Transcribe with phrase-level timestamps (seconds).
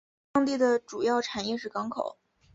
[0.31, 2.17] 当地的主要产业是港口。